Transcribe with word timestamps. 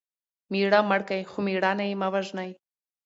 مېړه 0.51 0.79
مړ 0.89 1.01
کى؛ 1.07 1.19
خو 1.29 1.39
مړانه 1.45 1.83
ئې 1.87 1.95
مه 2.01 2.07
وژنئ! 2.13 2.51